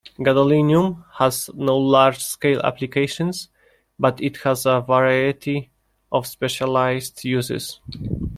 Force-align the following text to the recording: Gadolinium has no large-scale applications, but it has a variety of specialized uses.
Gadolinium 0.17 1.05
has 1.19 1.47
no 1.53 1.77
large-scale 1.77 2.59
applications, 2.63 3.49
but 3.99 4.19
it 4.19 4.37
has 4.37 4.65
a 4.65 4.81
variety 4.81 5.69
of 6.11 6.25
specialized 6.25 7.23
uses. 7.23 7.79